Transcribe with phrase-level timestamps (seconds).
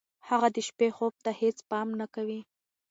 [0.29, 2.41] هغه د شپې خوب ته هېڅ پام نه کوي.